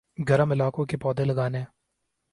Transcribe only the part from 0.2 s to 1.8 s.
گرم علاقوں کے پودے لگانے